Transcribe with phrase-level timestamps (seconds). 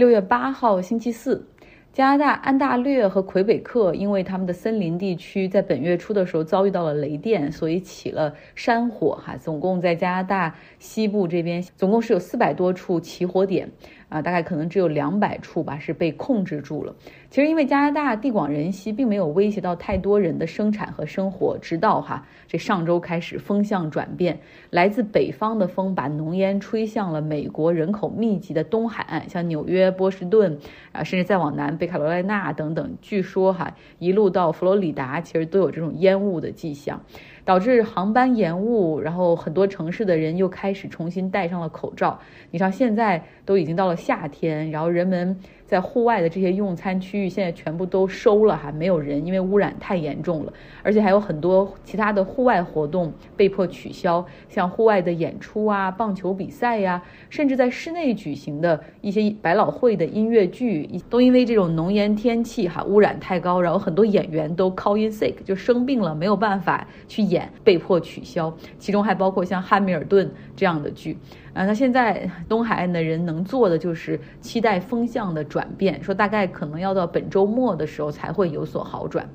[0.00, 1.46] 六月八号，星期四，
[1.92, 9.20] 加拿大安大略和魁北克因为他们的森林地区在本月初的时候遭遇到了雷电，所以起了山火。
[9.22, 13.70] 哈，总共在加拿大西部这边，总共是有四百多处起火点。
[14.10, 16.94] 啊，大概可能只有两百处吧，是被控制住了。
[17.30, 21.56] 其实因为加拿大地广人稀，并没有威胁到太多人的生产和生活。
[21.58, 24.38] 直到哈这上周开始风向转变，
[24.68, 30.58] 来自北方的风把浓烟吹向了美国人口密集的东海岸，像纽约、波士顿
[30.92, 32.96] 啊，甚至再往南北卡罗来纳等等。
[33.00, 37.00] 据说哈一路到佛罗里达，其实都有这种烟雾的迹象。
[37.44, 42.18] 导致航班延误，然后很多城市的人又开始重新戴上了口罩。
[42.50, 45.38] 你像现在都已经到了夏天，然后人们。
[45.70, 50.52] 在户外的这些用餐区域现在全部都收了，还没有人，因为污染太严重了。
[50.82, 68.52] 而且还有很多其他的户外活动被迫取消，像户外的演出啊、棒球比赛呀，甚至在室内举行的一些百老汇的音乐剧，都因为这种浓烟天气哈污染太高，然后很多演员都 call in sick 就生病了，没有办法去演，被迫取消。
[68.80, 71.16] 其中还包括像《汉密尔顿》这样的剧。
[71.60, 79.28] 啊，那现在东海岸的人能做的就是期待风向的转变，说大概可能要到本周末的时候才会有所好转。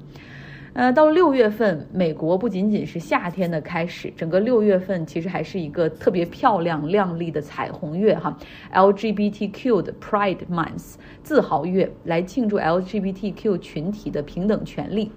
[0.73, 8.35] 呃，到六月份，美国不仅仅是夏天的开始，整个六月份其实还是一个特别漂亮亮丽的彩虹月哈
[8.73, 15.11] ，LGBTQ 的 Pride Month 自豪月，来庆祝 LGBTQ 群体的平等权利。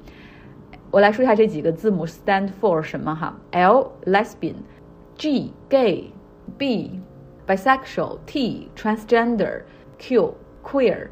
[0.90, 6.12] 我来说一下这几个字母 stand for 什么哈，L lesbian，G gay。
[6.58, 7.00] B
[7.46, 9.62] bisexual T transgender
[9.96, 11.06] Q queer，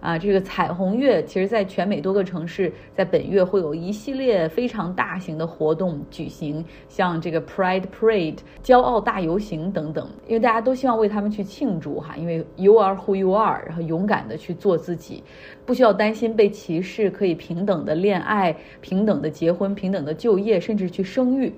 [0.00, 15.22] 啊，这个彩虹月其实在全美多个城市，在本月会有一系列非常大型的活动举行，像这个 Pride Parade 骄傲大游行等等，因为大家都希望为他们去庆祝哈，因为 You are who you are，然后勇敢的去做自己，
[15.64, 21.54] 不需要担心被歧视，可以平等的恋爱、平等的结婚、平等的就业，甚至去生育。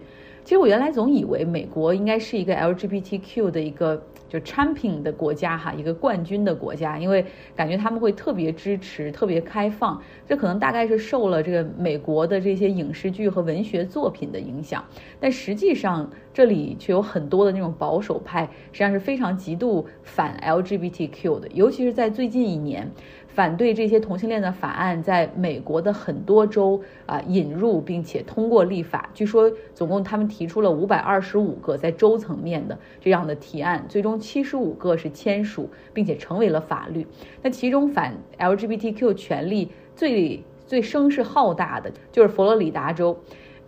[0.50, 7.25] 其实我原来总以为美国应该是一个 LGBTQ 的一个就 champion 的国家哈，一个冠军的国家，因为
[7.55, 10.03] 感觉他们会特别支持、特别开放。
[10.27, 14.84] 这可能大概是受了这个美国的这些影视剧和文学作品的影响，
[15.21, 22.91] 但实际上这里却有很多的那种保守派，实际上是非常极度反 LGBTQ 的，尤其是在最近一年。
[23.32, 37.06] 反对这些同性恋的法案在美国的很多州啊引入并且通过立法，据说总共他们提出了五百二十五个在州层面的这样的提案，最终七十五个是签署并且成为了法律。
[37.42, 43.19] 那其中反 LGBTQ 权利最最声势浩大的就是佛罗里达州。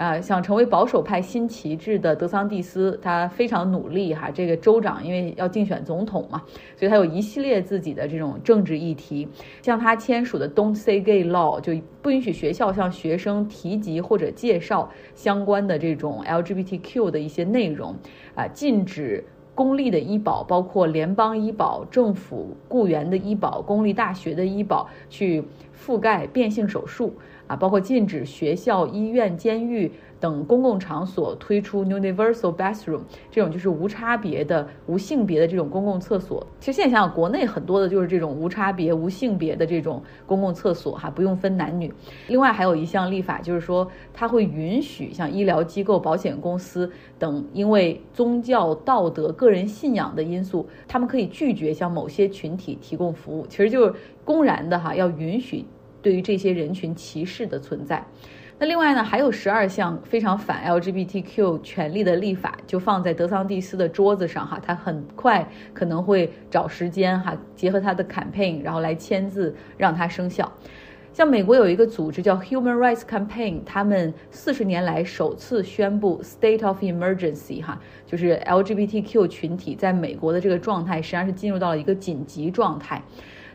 [0.03, 4.29] 啊，想成为保守派新旗帜的德桑蒂斯，他非常努力哈。
[4.35, 6.43] 这个州长因为要竞选总统嘛，
[6.77, 9.29] 所以他有一系列自己的这种政治议题。
[9.63, 17.95] 像他签署的 Don't Say Gay Law，就不允许学校向学生提及或者介绍相关的这种 LGBTQ 的一些内容。
[18.35, 19.25] 啊，禁止
[19.55, 25.45] 公立的医保，包括联邦医保、政府雇员的医保、公立大学的医保，去
[25.79, 27.15] 覆盖变性手术。
[27.47, 36.47] 啊，包括禁止学校、医院、监狱等公共场所推出 universal bathroom 这种就是无差别的、无性别的这种公共厕所。
[36.61, 41.93] 其实现在想想，国内很多的就是这种无差别、无性别的这种公共厕所，哈，不用分男女。
[42.29, 53.47] 另外还有一项立法，就是说它会允许像医疗机构、保险公司等，因为宗教、道德、个人信仰的因素，他们可以拒绝向某些群体提供服务。
[53.49, 53.95] 其实就是
[54.25, 55.65] 公然的哈，要允许。
[56.03, 58.05] 对于这些人群歧视的存在，
[58.59, 70.53] 那另外呢，还有十二项非常反 LGBTQ 权利的立法，就放在德桑蒂斯的桌子上哈，他很快可能会找时间哈，结合他的 campaign，然后来签字让它生效。
[71.13, 83.03] 像美国有一个组织叫 Human Rights Campaign，他们四十年来首次宣布 state of emergency 哈，就是 LGBTQ 群体在美国的这个状态实际上是进入到了一个紧急状态。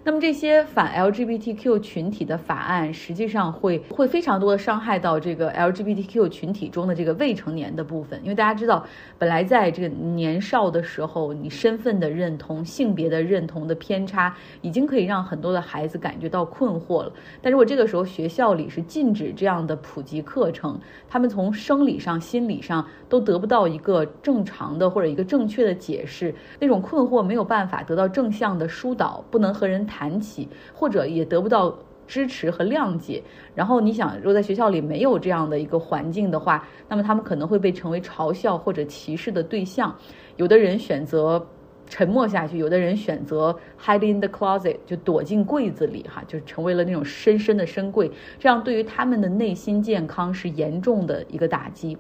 [0.08, 8.86] 那么这些反 LGBTQ 群体的法案，实际上会会非常多的伤害到这个 LGBTQ 群体中的这个未成年的部分，因为大家知道，
[9.18, 17.12] 本来在这个年少的时候，你身份的认同、性别的认同的偏差，已经可以让很多的孩子感觉到困惑了。
[17.42, 20.80] 但如果这个时候学校里是禁止这样的普及课程，
[21.10, 29.97] 他们从生理上、心理上都得不到一个正常的或者一个正确的解释，那种困惑没有办法得到正向的疏导，不能和人谈。
[29.98, 33.24] 谈起，或者也得不到支持和谅解。
[33.56, 39.96] 然后你想，如果在学校里没有这样的一个环境的话，那么他们可能会被成为嘲笑或者歧视的对象。
[40.36, 41.44] 有的人选择
[41.88, 51.98] 沉默下去，有的人选择 hide in the closet，就躲进柜子里，哈，就成为了那种深深的深柜，这样对于他们的内心健康是严重的一个打击。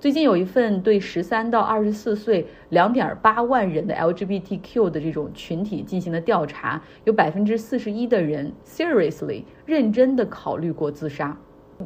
[0.00, 11.36] 最近有一份对十三到二十四岁两点八万人的 LGBTQ 的这种群体进行的调查，有百分之四十一的人 seriously 认真的考虑过自杀。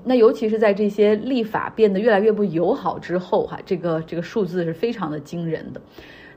[0.04, 5.80] 那尤其是在这些立法变得越来越不友好之后，哈，这个这个数字是非常的惊人的。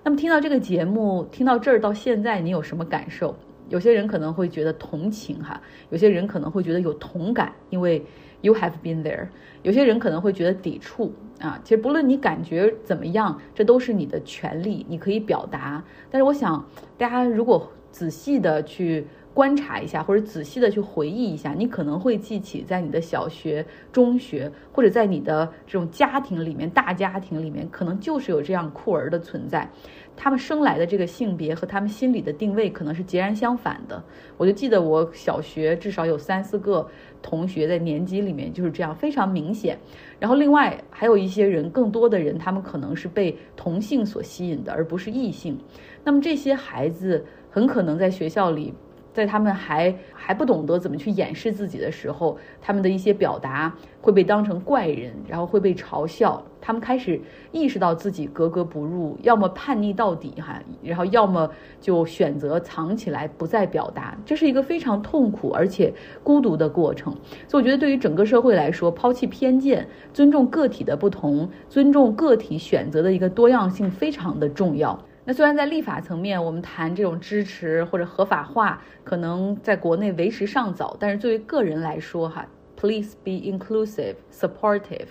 [0.01, 3.35] 那么听到这个节目，听到这儿到现在，你有什么感受？
[3.67, 8.01] 有些人可能会觉得同情哈，有些人可能会觉得有同感，因为
[8.41, 9.27] you have been there。
[9.63, 11.59] 有些人可能会觉得抵触啊。
[11.63, 15.83] 其实不论你感觉怎么样，这都是你的权利，你可以表达。
[16.09, 16.65] 但是我想，
[16.97, 19.05] 大家如果仔细的去。
[19.35, 29.69] 观察一下，或者仔细的去回忆一下，你可能会记起，在你的小学、中学，或者在你的这种家庭里面，大家庭里面，可能就是有这样酷儿的存在。
[30.17, 34.03] 他们生来的这个性别和他们心里的定位可能是截然相反的。
[34.37, 36.87] 我就记得我小学至少有三四个
[37.21, 39.77] 同学在年级里面就是这样，非常明显。
[40.19, 45.57] 然后另外还有一些人，更多的人，他们可能是被同性所吸引的，而不是异性。
[46.03, 48.73] 那么这些孩子很可能在学校里。
[49.15, 56.43] 在他们还还不懂得怎么去掩饰自己的时候，他们的一些表达会被当成怪人，然后会被嘲笑。
[56.59, 57.21] 他们开始
[57.51, 64.17] 意识到自己格格不入，要么叛逆到底哈，然后要么就选择藏起来不再表达。
[64.25, 67.15] 这是一个非常痛苦而且孤独的过程。
[67.47, 74.99] 所以我觉得，对于整个社会来说，抛弃偏见，尊重个体的不同，尊重个体选择的一个多样性，非常的重要。
[75.27, 82.45] 那虽然在立法层面，我们谈这种支持或者合法化，可能在国内为时尚早，但是作为个人来说，哈
[82.77, 85.07] ，please be inclusive, supportive，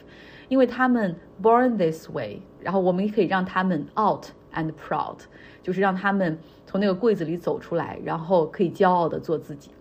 [0.48, 5.16] 因为他们 born this way，然后我们也可以让他们 out and proud，
[5.62, 9.72] 就是让他们从那个柜子里走出来，然后可以骄傲的做自己。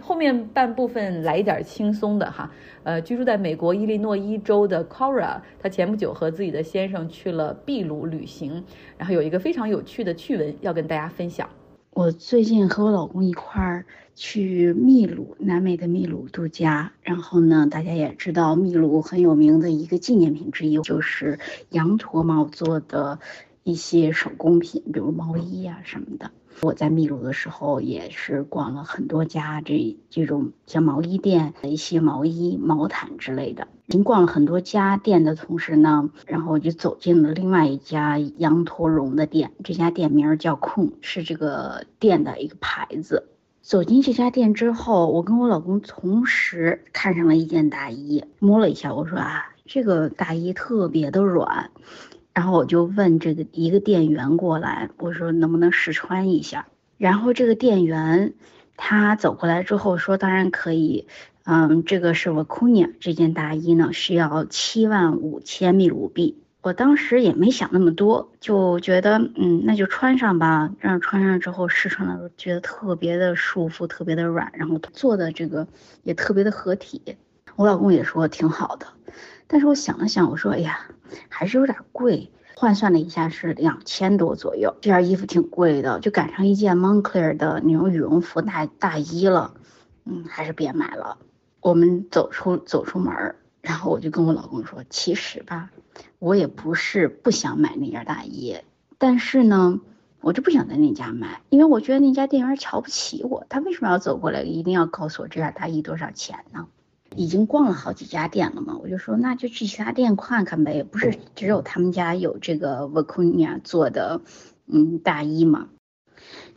[0.00, 2.50] 后面半部分来一点轻松的哈，
[2.84, 8.64] 呃，居住在美国伊利诺伊州的 Cora，她前不久和自己的先生去了秘鲁旅行，
[8.96, 11.48] 然后有一个非常有趣的趣闻要跟大家分享。
[11.92, 13.84] 我最近和我老公一块儿
[14.14, 16.92] 去秘鲁，南美的秘鲁度假。
[17.02, 21.40] 然后呢，大家也知道，秘鲁很有名的一个纪念品之一就是
[21.70, 23.18] 羊驼毛做的
[23.64, 26.30] 一些手工品，比如毛衣啊什么的。
[26.62, 33.68] 我在秘鲁的时候也是逛了很多家这这种像毛衣店的一些毛衣、毛毯之类的。
[33.86, 39.52] 您逛了很多家店的同时呢，然后我就走进了另外一家羊驼绒的店。
[39.64, 43.28] 这家店名叫空，是这个店的一个牌子。
[43.62, 51.70] 走进这家店之后，我跟我老公同时看上了一件大衣，摸了一下，我说啊，这个大衣特别的软。
[52.34, 56.66] 然后我就问这个一个店员过来，我说能不能试穿一下？
[56.98, 58.34] 然后这个店员
[58.76, 61.06] 他走过来之后说，当然可以。
[61.44, 66.36] 嗯，这个是 Vacunia 这件大衣呢，需要七万五千秘鲁币。
[66.60, 70.70] 我当时也没想那么多，就觉得嗯，那就穿上吧。
[70.78, 75.66] 让穿上之后试穿的时候，觉得特别的舒服，特别的软，然后做的这个
[76.02, 77.16] 也特别的合体。
[77.56, 78.86] 我老公也说挺好的，
[79.50, 80.86] 但是我想了想，我说哎呀。
[81.28, 84.76] 还是有点贵，换算了一下是两千多左右。
[84.80, 89.54] 这件衣服挺贵的，就赶上一件 Moncler 的那种羽绒服大大衣了。
[90.04, 91.18] 嗯，还是别买了。
[91.60, 95.70] 我们走出走出门，然后我就跟我老公说，其实吧，
[96.20, 98.58] 我也不是不想买那件大衣，
[98.96, 99.80] 但是呢，
[100.20, 103.44] 我就不想在那家买，因为我觉得那家店员瞧不起我。
[103.48, 106.68] 他为什么要走过来，一定要告诉我这件大衣多少钱呢？
[107.16, 114.20] 已经逛了好几家店了嘛，我就说那就去其他店看看呗，不是只有他们家有这个 Vacunia 做的，
[114.66, 115.68] 嗯，大衣嘛。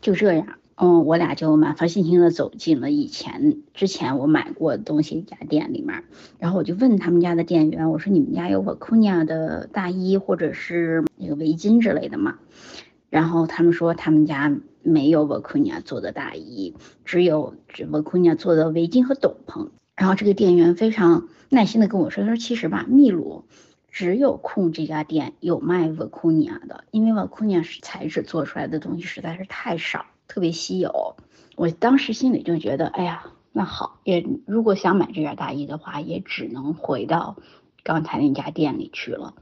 [0.01, 6.03] 就这样，嗯，我俩就满怀信心的走进了以前之前我买过东西一家店里面，
[6.37, 12.37] 然后我就问他们家的店员，我说你们家有 Vacunia 的大衣或者是那个围巾之类的吗？
[13.09, 19.69] 然后他们说他们家没有 Vacunia 做的大衣，只有 Vacunia 做的围巾和斗篷。
[19.95, 23.45] 然后这个店员非常耐心的跟我说：“他说其实吧，秘鲁
[23.91, 31.15] 只有空这家店有卖瓦库尼亚的，因为瓦库尼亚是材质做出来的东西实在是太少，特别稀有。
[31.55, 37.37] 我当时心里就觉得，哎呀，那好，也如果想买这件大衣的话，也只能回到
[37.83, 39.35] 刚才那家店里去了。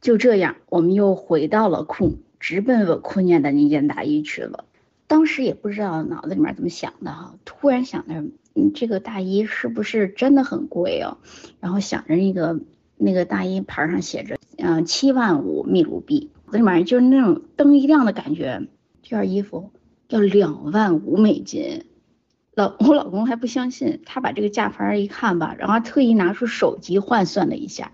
[0.00, 4.64] 就这样，我们又回到了库，直奔瓦库尼亚的那件大衣去了。
[5.06, 11.18] 当时也不知道脑子里面怎么想的哈，突然想着。”嗯，这个大衣是不是真的很贵哦？
[11.60, 12.60] 然后想着那个
[12.96, 18.66] 那个大衣牌上写着，嗯，七万五秘鲁币，里面就是那种灯一亮的感觉，
[19.02, 19.70] 这件衣服
[20.08, 21.84] 要两万五美金。
[22.54, 27.92] 老我老公还不相信，他把这个价牌一看吧，然后特意拿出手机换算了一下，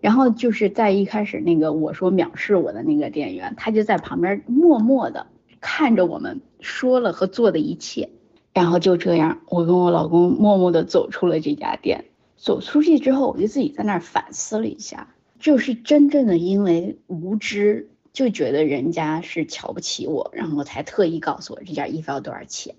[0.00, 5.26] 然后就是在一开始那个我说藐视我的那个店员，他就在旁边默默的
[5.60, 8.10] 看着我们说了和做的一切，
[8.56, 12.06] 然后就这样，我跟我老公默默的走出了这家店。
[12.38, 22.74] 走出去之后，我就自己在那儿反思了一下，就是真正的因为无知，就觉得人家是瞧不起我，然后才特意告诉我这件衣服要多少钱。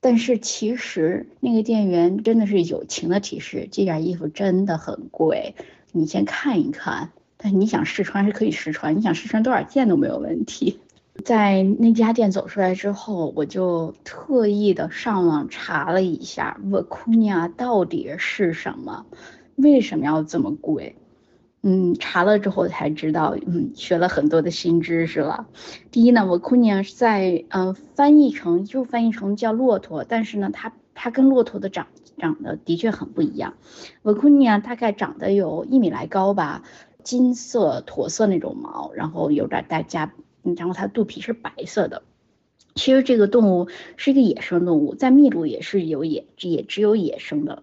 [0.00, 5.54] 但是其实那个店员真的是友情的提示，这件衣服真的很贵，
[5.92, 7.12] 你先看一看。
[7.36, 10.80] 但你想试穿是可以试穿，你想试穿多少件都没有问题。
[11.24, 19.06] 在那家店走出来之后，我就特意的上网查了一下 Vicuña 到底是什么，
[19.56, 20.96] 为什么要这么贵？
[21.62, 25.48] 嗯，查了之后才知道，嗯，学了很多的新知识了。
[25.90, 33.54] 第一呢，我库尼亚是在呃翻译成就翻译成叫骆驼，但是呢，它它跟骆驼的长长得的确很不一样。
[34.02, 36.62] 我库尼亚大概长得有一米来高吧，
[37.02, 40.12] 金色驼色那种毛，然后有点带加，
[40.54, 42.02] 然后它肚皮是白色的。
[42.74, 47.62] 其实这个动物是一个野生动物，在秘鲁也是有野也只有野生的。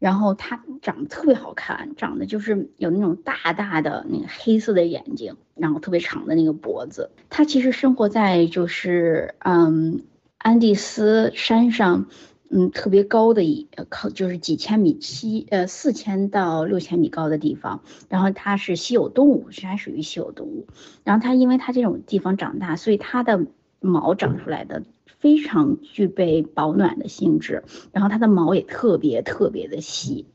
[0.00, 7.10] 然后它长得特别好看，长得就是有那种大大的那个黑色的眼睛，然后特别长的那个脖子。
[7.30, 10.02] 它其实生活在就是嗯
[10.38, 12.06] 安第斯山上，
[12.50, 17.82] 嗯特别高的一靠就是几千米七呃四千到六千米高的地方。
[18.08, 20.66] 然后它是稀有动物，是还属于稀有动物。
[21.04, 23.46] 然后它因为它这种地方长大，所以它的
[23.80, 24.84] 毛长出来的。
[25.20, 30.26] 非常具备保暖的性质，然后它的毛也特别特别的细，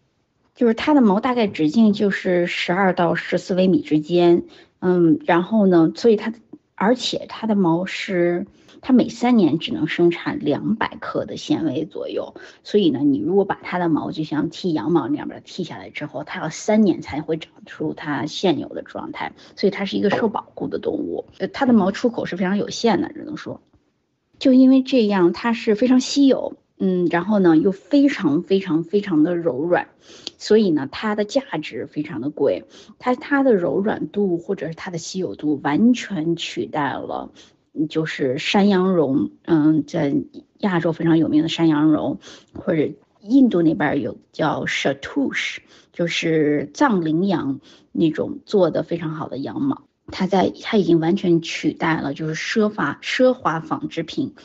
[0.56, 4.44] 就是它的毛大概直径就是十二到十四微米之间，
[4.80, 6.34] 嗯，然后呢，所以它，
[6.76, 8.46] 而且它的毛是，
[8.82, 23.62] 它每三年只能生产两百克的纤维左右，所以呢，你如果把它的毛就像剃羊毛那样把它剃下来之后，它要三年才会长出它现有的状态，所以它是一个受保护的动物，它的毛出口是非常有限的，只能说。
[24.40, 29.88] 就因为这样，它是非常稀有，嗯，然后呢又非常非常非常的柔软，
[30.38, 32.66] 所以呢它的价值非常的贵。
[33.00, 37.32] 它它的柔软度或者是它的稀有度完全取代了，
[37.90, 40.16] 就是山羊绒，嗯，在
[40.60, 42.20] 亚洲非常有名的山羊绒，
[42.54, 42.90] 或者
[43.22, 45.60] 印度那边有叫 Shatush，
[45.94, 47.62] 就是藏羚羊
[47.94, 49.84] 那种做的非常好的羊毛。
[50.08, 54.36] 它在，它已经完全取代了就是奢华奢华纺织品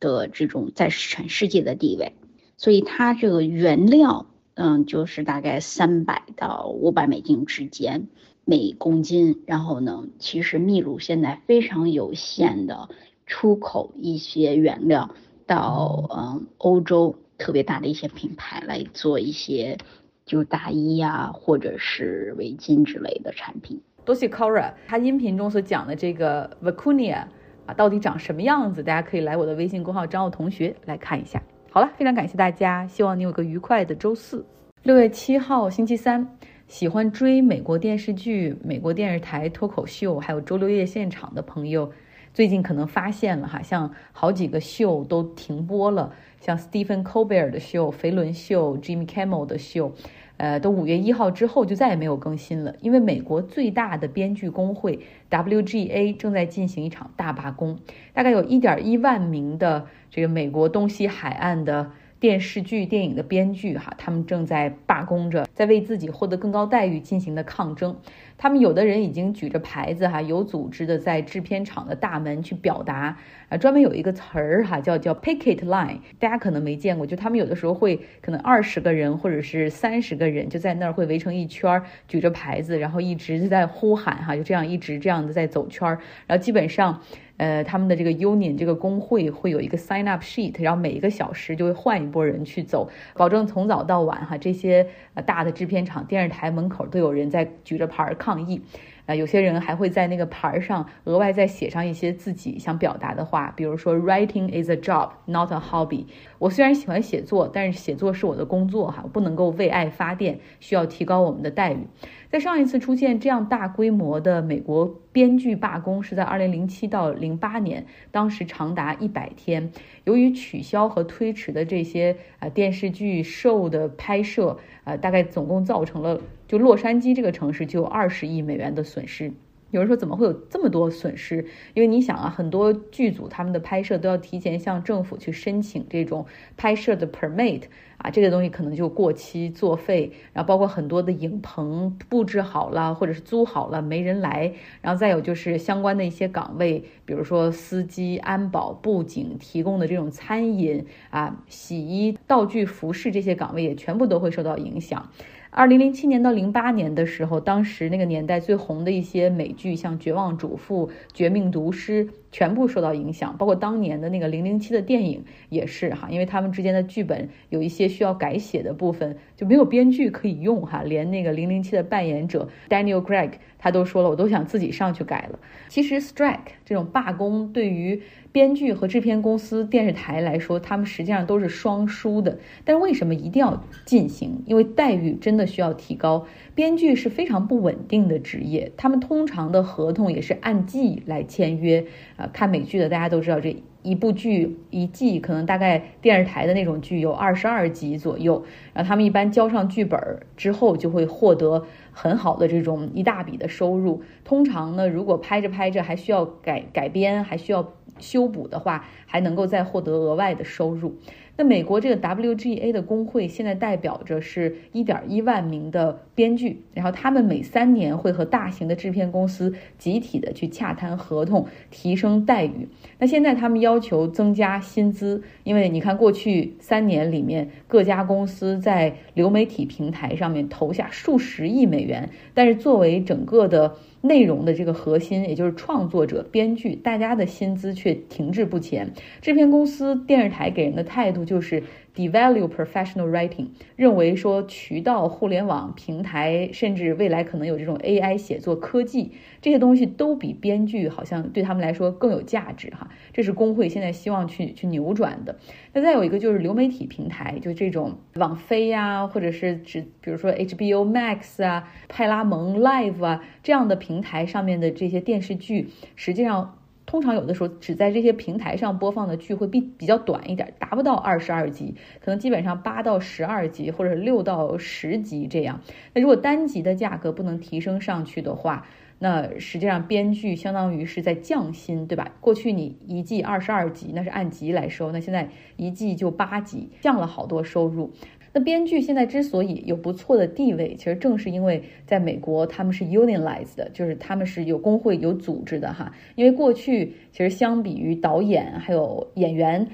[0.00, 2.14] 的这种在全世界的地位，
[2.56, 8.08] 所以它这个原料，嗯，就是大概三百到五百美金之间
[8.44, 9.42] 每公斤。
[9.46, 12.88] 然后呢，其实秘鲁现在非常有限的
[13.26, 15.14] 出口一些原料
[15.46, 19.78] 到嗯欧洲特别大的一些品牌来做一些
[20.26, 23.80] 就大衣呀或者是围巾之类的产品。
[24.04, 27.26] 多谢 Cora，他音频中所讲的这个 Vicuña
[27.74, 28.82] 到底长什么样子？
[28.82, 31.42] 大家可以来我的微信公号张奥同学来看一下。
[31.70, 34.44] 好了，非常感谢大家，希望你有个愉快的周四。
[34.82, 41.92] 六月七号星期三，喜欢追美国电视剧、美国电视台脱口秀，还有周六夜现场的朋友，
[42.32, 49.92] 最近可能发现了哈，像好几个秀都停播了，像 Stephen Colbert 的秀、肥伦秀、Jimmy Kimmel 的秀。
[50.38, 57.78] 呃，都五月一号之后就再也没有更新了，因为美国最大的编剧工会 WGA 正在进行一场大罢工，
[58.14, 61.90] 大概有一点一万名的这个美国东西海岸的。
[62.20, 67.96] 电视剧、电影的编剧，哈，他们正在罢工着，在为自己获得更高待遇进行的抗争。
[68.38, 73.18] 他们有的人已经举着牌子，哈，有组织的在制片厂的大门去表达。
[73.48, 87.02] 啊，专门有一个词儿，哈，叫叫 picket line，大家可能没见过，就他们有的时候会可能二十个人或者是三十个人就在那儿会围成一圈儿，举着牌子，然后一直在呼喊，哈，就这样一直这样的在走圈儿，然后基本上。
[87.38, 98.60] 呃，他们的这个 union 这个工会会有一个 sign up sheet，然后每一个小时就会换一波人去走，保证从早到晚哈，这些呃大的制片厂、电视台门口都有人在举着牌抗议。
[99.06, 106.04] 啊，有些人还会在那个牌上额外再写上一些自己想表达的话，比如说 “Writing is a job, not a hobby”。
[106.38, 111.86] 我虽然喜欢写作，但是写作是我的工作哈，不能够为爱发电，需要提高我们的待遇。
[112.30, 119.72] 在上一次出现这样大规模的美国编剧罢工是在二零零七到零八年，当时长达一百天。
[120.04, 126.20] 由于取消和推迟的这些啊电视剧 show 的拍摄，呃，大概总共造成了。
[126.46, 129.32] 就洛杉矶这个城市就有二十亿美元的损失。
[129.70, 131.44] 有人说怎么会有这么多损失？
[131.74, 136.24] 因为你想啊，很多剧组他们的拍摄都要提前向政府去申请这种
[136.56, 137.64] 拍摄的 permit
[137.98, 140.10] 啊，这个东西可能就过期作废。
[140.32, 155.10] 然后包括很多的影棚布置好了或者是租好了没人来，然后再有就是相关的一些岗位，比如说司机、安保、布景提供的这种餐饮啊、洗衣、道具、服饰这些岗位也全部都会受到影响。
[155.58, 162.06] 二零零七年到零八年的时候，当时那个年代最红的一些美剧，像《绝望主妇》《绝命毒师》。
[162.30, 175.38] 全部受到影响，包括当年的那个零零七的电影也是哈，因为他们之间的剧本有一些需要改写的部分，就没有编剧可以用哈，连那个零零七的扮演者 Daniel Craig 他都说了，我都想自己上去改了。
[175.68, 182.38] 其实 strike 这种罢工对于编剧和制片公司、电视台来说，他们实际上都是双输的。
[182.64, 184.42] 但是为什么一定要进行？
[184.46, 186.26] 因为待遇真的需要提高。
[186.54, 191.84] 编剧是非常不稳定的职业，他们通常的合同也是按季来签约。
[192.18, 198.44] 啊，看美剧的大家都知道，这一部剧一季可能大概电视台的那种剧有二十二集左右，
[198.74, 199.98] 然后他们一般交上剧本
[200.36, 204.02] 之后就会获得很好的这种一大笔的收入。
[204.24, 210.96] 通常呢，如果拍着拍着还需要改改编，还需要修补的话，还能够再获得额外的收入。
[211.40, 222.68] 那美国这个 WGA 的工会现在代表着是一点一万名的编剧，然后他们每三年会和大型的制片公司集体的去洽谈合同，提升待遇。
[222.98, 233.76] 那现在他们要求增加薪资，因为你看过去三年里面各家公司在流媒体平台上面投下数十亿美元，但是作为整个的。
[234.00, 238.92] 内容的这个核心，也就是创作者、编剧，大家的薪资却停滞不前。
[239.20, 241.62] 制片公司、电视台给人的态度就是。
[241.98, 249.10] Devalue professional writing，认为说渠道、互联网平台，甚至未来可能有这种 AI 写作科技，
[249.42, 252.88] 这些东西都比编剧好像对他们来说更有价值哈。
[253.12, 255.36] 这是工会现在希望去去扭转的。
[255.72, 266.54] 那再有一个就是流媒体平台，就这种网飞呀，或者是指比如说 HBO Max 啊、派拉蒙 Live 啊这样的平台上面的这些电视剧，实际上。
[266.88, 275.60] 通常有的时候只在这些平台上播放的剧会比比较短一点，达不到二十二集，可能基本上八到十二集或者六到十集这样。
[275.92, 278.66] 那如果单集的价格不能提升上去的话，
[278.98, 282.10] 那实际上编剧相当于是在降薪，对吧？
[282.22, 287.92] 过去你一季二十二集，那是按集来收，那现在一季就八集，降了好多收入。
[288.40, 295.92] 编剧现在之所以有不错的地位，其实正是因为在美国他们是 unionized 的，就是他们是有工会、有组织的哈。
[296.14, 299.68] 因为过去其实相比于导演还有演员。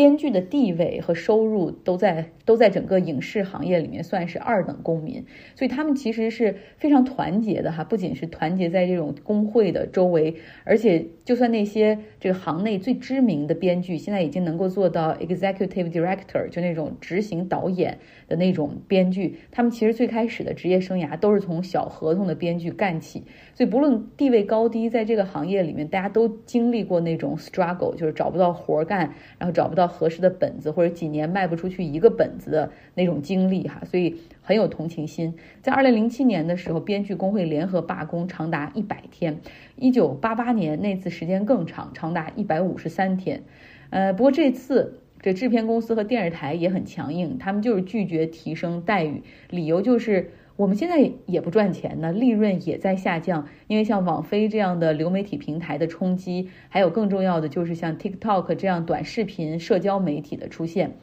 [0.00, 23.22] 编剧的地位和收入都在都在整个影视行业里面算是二等公民，所以他们其实是非常团结的哈，不仅是团结在这种工会的周围，而且就算那些这个行内最知名的编剧，现在已经能够做到 executive director，就那种执行导演的那种编剧，他们其实最开始的职业生涯都是从小合同的编剧干起，
[23.54, 29.89] 所以不论地位高低，在这个行业里面，大家都经历过那种 struggle，就是找不到活干，然后找不到。
[29.90, 35.34] 合适的本子或者几年卖不出去一个本子的那种经历哈，所以很有同情心。
[35.60, 39.34] 在二零零七年的时候，编剧工会联合罢工长达一百天；
[39.76, 43.42] 一九八八年那次时间更长，长达一百五十三天。
[43.90, 50.30] 呃，不过这次这制片公司和电视台也很强硬，他们就是拒绝提升待遇，理由就是。
[50.60, 60.96] 我们现在也不赚钱呢，利润也在下降，因为像网飞这样的流媒体平台的冲击，还有更重要的就是像 TikTok 这样短视频社交媒体的出现，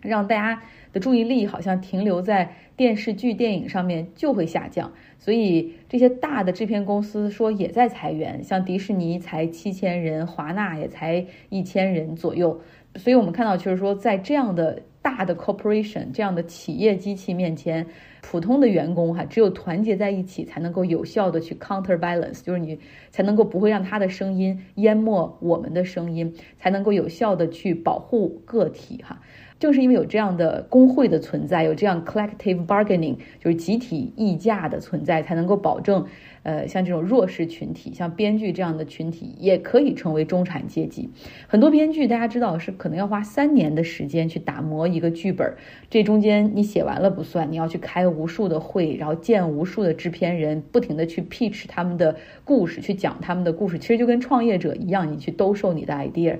[0.00, 0.62] 让大家
[0.92, 4.92] 的注意力好像停留在电视剧、电影上面就会下降。
[5.18, 12.60] 所以这些大的制片公司说也在裁员，像迪士尼才七千人，华纳也才一千人左右。
[12.94, 17.86] 所以我们看到就是说，在这样的大的 corporation 这样的企业机器面前。
[18.22, 22.78] 普通的员工哈，只有团结在一起，才能够有效的去 counterbalance，就是你
[23.10, 29.20] 才能够不会让他的声音淹没我们的声音，才能够有效的去保护个体哈。
[29.58, 36.06] 正是因为有这样的工会的存在，有这样 collective bargaining，就是集体议价的存在，才能够保证。
[36.42, 41.08] 呃，像这种弱势群体，像编剧这样的群体，也可以成为中产阶级。
[41.46, 45.54] 很多编剧，大家知道是可能要花三年的时间去打磨一个剧本，
[45.88, 53.78] 这中间你写完了不算，你要去开无数的会，然后见无数的制片人，不停的去 pitch 他们的故事，去讲他们的故事。
[53.78, 56.38] 其实就跟创业者一样，你去兜售你的 idea。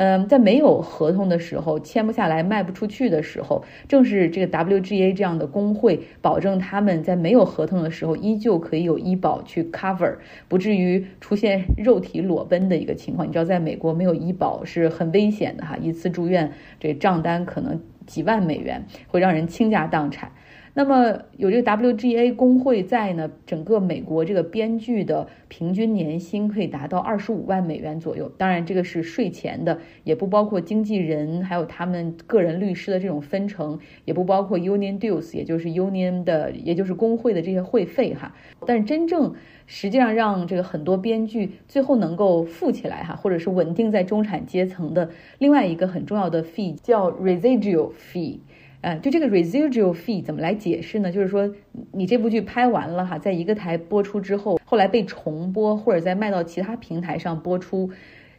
[0.00, 10.16] 嗯，在没有合同的时候，签不下来、卖不出去的时候，正是这个 WGA 这样的工会保证他们在没有合同的时候，依旧可以有医保去 cover，
[10.48, 13.26] 不至于出现肉体裸奔的一个情况。
[13.26, 20.32] 你知道，在美国没有医保是很危险的哈，一次住院这账单可能几万美元，会让人倾家荡产。
[20.78, 28.30] 那么有这个 WGA 工会在呢，整个美国这个编剧的平均年薪可以达到二十五万美元左右。
[28.38, 38.32] 当然，这个是税前的，也不包括经纪人还有他们个人律师的这种分成，也不包括 union dues，也就是 union 的，也就是工会的这些会费哈。
[38.64, 39.34] 但是真正
[39.66, 45.10] 实际上让这个很多编剧最后能够富起来哈，或者是稳定在中产阶层的
[45.40, 48.38] 另外一个很重要的 fee 叫 residual fee。
[48.80, 51.10] 呃，就这个 residual fee 怎么来解释呢？
[51.10, 51.52] 就是说，
[51.92, 57.90] 你这部剧拍完了哈，在一个台播出之后，后来被重播或者再卖到其他平台上播出，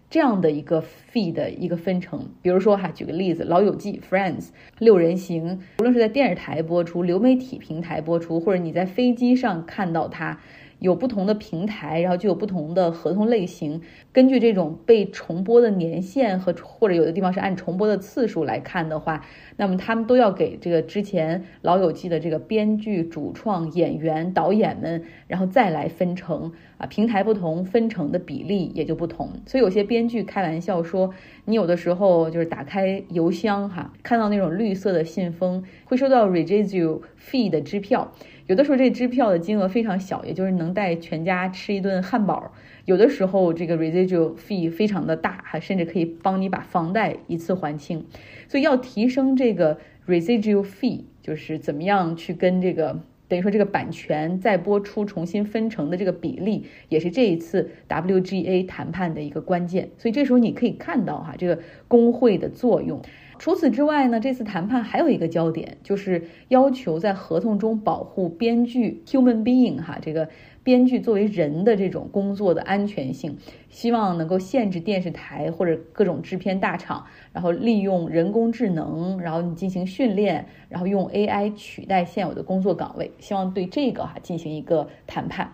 [0.10, 2.30] 这样的一个 fee 的一个分成。
[2.41, 4.47] 比如说哈，举个例子，《老友记》Friends
[4.78, 10.39] 六人行，无论是在电视台播出、流媒体平台播出，或者你在飞机上看到它。
[10.79, 13.81] 有不同的平台，然后就有不同的合同类型。
[14.11, 19.23] 根据这种被重播的年限和或者有的地方是按重播的次数来看的话，
[19.57, 29.29] 那么他们都要给这个之前《老友记》的这个编剧、主创、演员、导演们，然后再来分成啊，平台不同，分成的比例也就不同。
[29.45, 31.13] 所以有些编剧开玩笑说，
[31.45, 38.13] 你有的时候就是打开邮箱哈，看到那种绿色的信封，会收到 residual fee 的支票。
[38.49, 42.51] 有的时候这支票的金额非常小，也就是能带全家吃一顿汉堡；
[42.85, 48.03] 有的时候这个 residual fee 非常的大，还甚至可以帮你把房贷一次还清。
[48.47, 59.89] 所以要提升这个 residual fee，就是怎么样去跟这个等于说这个版权再播出重新分成的这个比例，也是这一次 WGA 谈判的一个关键。
[59.99, 62.99] 所以这时候你可以看到哈，这个工会的作用。
[63.39, 70.28] 除此之外呢，这次谈判还有一个焦点，就是要求在合同中保护编剧 human being 哈，这个
[70.62, 73.38] 编剧作为人的这种工作的安全性，
[73.69, 85.54] 希望能够限制电视台或者各种制片大厂，然后利用人工智能，然后你进行训练，然后用 AI 取代现有的工作岗位，希望对这个哈进行一个谈判。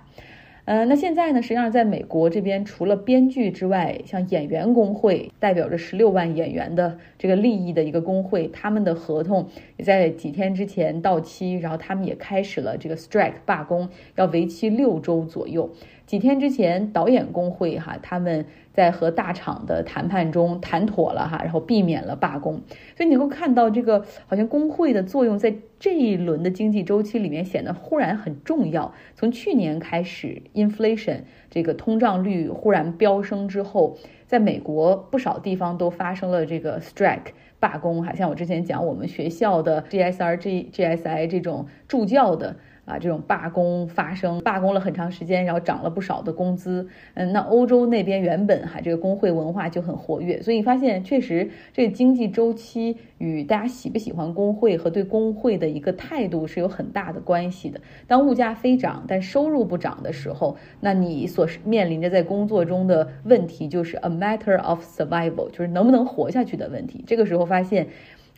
[0.65, 1.43] 呃，那现在呢？
[1.43, 9.47] 实际上，在美国这边，除了编剧之外，像演员工会，代表着十六万演员的这个利益的一个工会，他们的合同
[9.77, 15.69] 也在几天之前到期，然后他们也开始了这个 strike 罢工，要为期六周左右。
[16.05, 22.61] 几天之前，导演工会哈，他们在和大厂的谈判中谈妥了哈，然后避免了罢工。
[22.95, 28.93] 所以你能够看到，这个好像工会的作用在这一轮的经济周期里面显得忽然很重要。
[29.15, 42.55] 从去年开始，inflation 这个通胀率忽然飙升之后，在美国不少地方都发生了这个 strike 罢工哈，像我之前讲我们学校的 GSR、G、GSI 这种助教的。
[42.85, 46.87] 啊，这种罢工发生，罢工了很长时间，然后涨了不少的工资。
[47.15, 57.81] 嗯，那欧洲那边原本哈这个工会文化就很活跃，所以你发现确实这个经济周期与大家喜不喜欢工会和对工会的一个态度是有很大的关系的。
[58.07, 67.03] 当物价飞涨，但收入不涨的时候，那你所面临着在工作中的问题就是 a matter of survival，就是能不能活下去的问题。
[67.07, 67.87] 这个时候发现。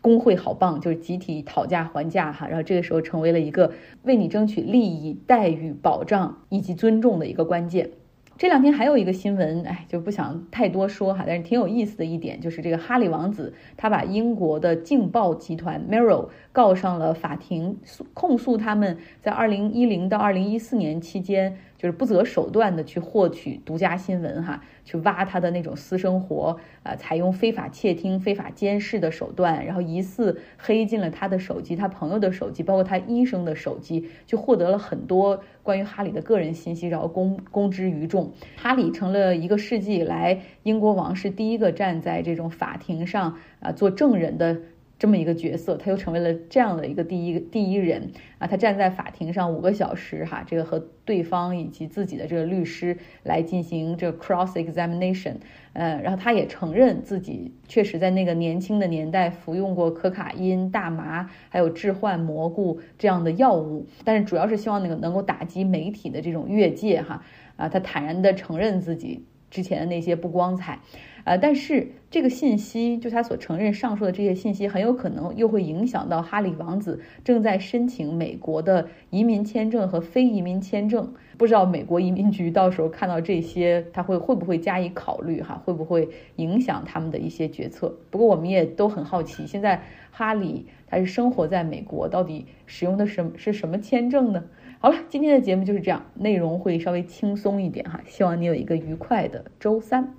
[0.02, 3.72] 工会好棒，就是集体讨价还价哈，然后这个时候成为了一个
[4.04, 7.90] 为你争取利益、待遇、保障以及尊重的一个关键。
[8.38, 21.58] 这两天还有一个新闻，哎，就不想太多说哈，但是挺有意思的一点就是这个哈里王子他把英国的镜报集团 Mirror 告上了法庭，诉控诉他们在二零一零到二零一四年期间。
[21.78, 38.32] 就是不择手段的去获取独家新闻，哈，去挖他的那种私生活，啊，采用非法窃听、非法监视的手段，然后疑似黑进了他的手机、他朋友的手机，包括他医生的手机，就获得了很多关于哈里的个人信息，然后公公之于众。
[38.56, 44.58] 哈里成了一个世纪以来英国王室第一个站在这种法庭上啊做证人的。
[45.00, 48.48] 这么一个角色，他又成为了这样的一个第一第一人啊！
[48.48, 55.36] 他站在法庭上五个小时，哈，这个和对方以及自己的这个律师来进行这个 cross examination，
[55.74, 67.24] 呃，然后他也承认自己确实在那个年轻的年代服用过可卡因、大麻还有致幻蘑菇这样的药物，但是主要是希望那个能够打击媒体的这种越界，哈，
[67.56, 70.80] 啊，他坦然地承认自己之前的那些不光彩。
[71.28, 81.14] 啊，但是这个信息，就他所承认上述的这些信息，很有可能又会影响到哈里王子正在申请美国的移民签证和非移民签证。
[81.38, 85.42] 不知道美国移民局到时候看到这些，他会会不会加以考虑？
[85.42, 87.94] 哈，会不会影响他们的一些决策？
[88.10, 94.46] 不过我们也都很好奇，现在哈里他是生活在美国，到底使用的什是什么签证呢？
[94.80, 100.14] 好了，今天的节目就是这样，内容会稍微轻松一点哈，希望你有一个愉快的周三。